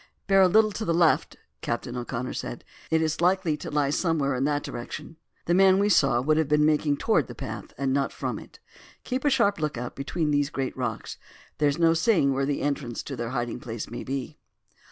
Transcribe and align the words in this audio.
"Bear 0.25 0.41
a 0.41 0.47
little 0.47 0.71
to 0.71 0.83
the 0.83 0.95
left," 0.95 1.37
Captain 1.61 1.95
O'Connor 1.95 2.33
said; 2.33 2.63
"it 2.89 3.03
is 3.03 3.21
likely 3.21 3.55
to 3.57 3.69
lie 3.69 3.91
somewhere 3.91 4.33
in 4.33 4.45
that 4.45 4.63
direction. 4.63 5.17
The 5.45 5.53
man 5.53 5.77
we 5.77 5.89
saw 5.89 6.19
would 6.19 6.37
have 6.37 6.47
been 6.47 6.65
making 6.65 6.97
towards 6.97 7.27
the 7.27 7.35
path 7.35 7.71
and 7.77 7.93
not 7.93 8.11
from 8.11 8.39
it. 8.39 8.57
Keep 9.03 9.25
a 9.25 9.29
sharp 9.29 9.59
look 9.59 9.77
out 9.77 9.95
between 9.95 10.31
these 10.31 10.49
great 10.49 10.75
rocks; 10.75 11.19
there 11.59 11.69
is 11.69 11.77
no 11.77 11.93
saying 11.93 12.33
where 12.33 12.47
the 12.47 12.63
entrance 12.63 13.03
to 13.03 13.15
their 13.15 13.29
hiding 13.29 13.59
place 13.59 13.91
may 13.91 14.03
be." 14.03 14.39